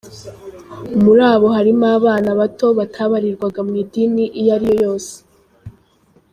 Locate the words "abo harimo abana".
1.31-2.29